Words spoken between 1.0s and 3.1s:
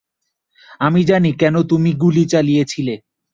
জানি কেন তুমি গুলি চালিয়েছিলে।